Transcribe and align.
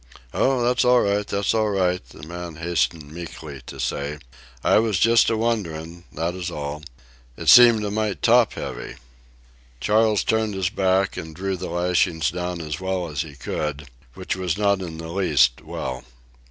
"Oh, 0.33 0.63
that's 0.65 0.83
all 0.83 1.01
right, 1.01 1.27
that's 1.27 1.53
all 1.53 1.69
right," 1.69 2.03
the 2.09 2.23
man 2.25 2.55
hastened 2.55 3.11
meekly 3.11 3.61
to 3.67 3.79
say. 3.79 4.17
"I 4.63 4.79
was 4.79 4.97
just 4.97 5.29
a 5.29 5.37
wonderin', 5.37 6.05
that 6.13 6.33
is 6.33 6.49
all. 6.49 6.81
It 7.37 7.49
seemed 7.49 7.83
a 7.85 7.91
mite 7.91 8.23
top 8.23 8.53
heavy." 8.53 8.95
Charles 9.79 10.23
turned 10.23 10.55
his 10.55 10.71
back 10.71 11.17
and 11.17 11.35
drew 11.35 11.55
the 11.55 11.69
lashings 11.69 12.31
down 12.31 12.61
as 12.61 12.79
well 12.79 13.09
as 13.09 13.21
he 13.21 13.35
could, 13.35 13.89
which 14.15 14.35
was 14.35 14.57
not 14.57 14.81
in 14.81 14.97
the 14.97 15.09
least 15.11 15.61
well. 15.63 16.03